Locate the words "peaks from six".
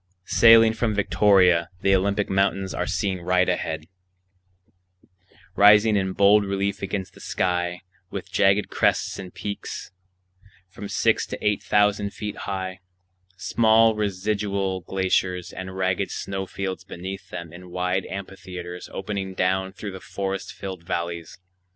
9.31-11.27